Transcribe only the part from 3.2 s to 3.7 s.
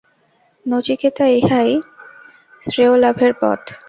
পথ।